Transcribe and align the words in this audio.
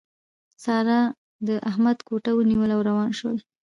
سارا 0.63 1.01
د 1.47 1.49
احمد 1.69 1.97
ګوته 2.07 2.31
ونيوله 2.33 2.73
او 2.77 2.81
روان 2.89 3.09
شول. 3.19 3.37